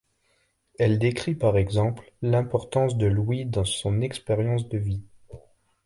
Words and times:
Elle 0.79 0.97
décrit 0.97 1.35
par 1.35 1.57
exemple 1.57 2.11
l'importance 2.23 2.97
de 2.97 3.05
l'ouïe 3.05 3.45
dans 3.45 3.65
son 3.65 4.01
expérience 4.01 4.67
de 4.67 4.79
vie. 4.79 5.03